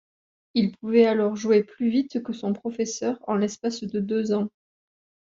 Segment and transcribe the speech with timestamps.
[0.55, 4.49] Il pouvait alors jouer plus vite que son professeur en l'espace de deux ans.